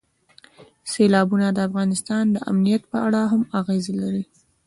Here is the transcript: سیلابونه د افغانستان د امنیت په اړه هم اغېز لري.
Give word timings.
سیلابونه 0.91 1.47
د 1.51 1.57
افغانستان 1.67 2.23
د 2.31 2.37
امنیت 2.51 2.83
په 2.91 2.97
اړه 3.07 3.21
هم 3.31 3.41
اغېز 3.59 3.85
لري. 4.01 4.23